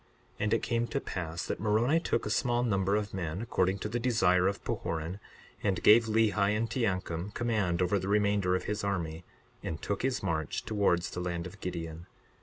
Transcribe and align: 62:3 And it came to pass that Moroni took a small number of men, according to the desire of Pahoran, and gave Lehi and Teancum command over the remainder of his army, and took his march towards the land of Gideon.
62:3 0.37 0.37
And 0.39 0.53
it 0.55 0.63
came 0.63 0.87
to 0.87 0.99
pass 0.99 1.45
that 1.45 1.59
Moroni 1.59 1.99
took 1.99 2.25
a 2.25 2.31
small 2.31 2.63
number 2.63 2.95
of 2.95 3.13
men, 3.13 3.39
according 3.39 3.77
to 3.77 3.87
the 3.87 3.99
desire 3.99 4.47
of 4.47 4.63
Pahoran, 4.63 5.19
and 5.61 5.83
gave 5.83 6.05
Lehi 6.07 6.57
and 6.57 6.67
Teancum 6.67 7.35
command 7.35 7.83
over 7.83 7.99
the 7.99 8.07
remainder 8.07 8.55
of 8.55 8.63
his 8.63 8.83
army, 8.83 9.23
and 9.61 9.79
took 9.79 10.01
his 10.01 10.23
march 10.23 10.65
towards 10.65 11.11
the 11.11 11.19
land 11.19 11.45
of 11.45 11.59
Gideon. 11.61 12.07